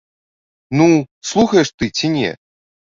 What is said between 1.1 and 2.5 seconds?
слухаеш ты ці не?